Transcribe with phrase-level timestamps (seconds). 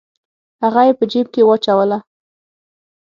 [0.63, 1.97] هغه یې په جیب کې واچوله.